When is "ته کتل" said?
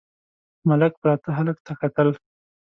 1.65-2.09